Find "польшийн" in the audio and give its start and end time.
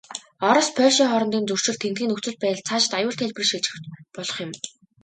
0.77-1.09